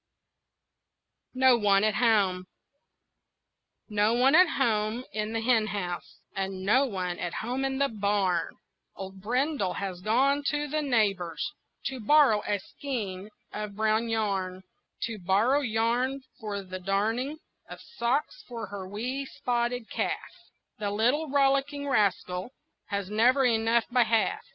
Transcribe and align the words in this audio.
NO 1.35 1.57
ONE 1.59 1.83
AT 1.83 1.93
HOME 1.93 2.47
No 3.87 4.13
one 4.15 4.33
at 4.33 4.49
home 4.57 5.03
in 5.13 5.31
the 5.33 5.41
hen 5.41 5.67
house, 5.67 6.17
And 6.35 6.63
no 6.65 6.87
one 6.87 7.19
at 7.19 7.35
home 7.35 7.63
in 7.63 7.77
the 7.77 7.87
barn, 7.87 8.55
Old 8.95 9.21
Brindle 9.21 9.75
has 9.75 10.01
gone 10.01 10.41
to 10.47 10.67
the 10.67 10.81
neighbor's 10.81 11.51
To 11.85 11.99
borrow 11.99 12.41
a 12.47 12.57
skein 12.57 13.29
of 13.53 13.75
brown 13.75 14.09
yarn, 14.09 14.63
To 15.03 15.19
borrow 15.19 15.59
yarn 15.61 16.21
for 16.39 16.63
the 16.63 16.79
darning 16.79 17.37
Of 17.69 17.77
socks 17.97 18.41
for 18.47 18.65
her 18.69 18.87
wee 18.87 19.27
spotted 19.27 19.87
calf 19.91 20.31
The 20.79 20.89
little 20.89 21.29
rollicking 21.29 21.87
rascal 21.87 22.49
Has 22.87 23.11
never 23.11 23.45
enough 23.45 23.85
by 23.91 24.01
half. 24.05 24.41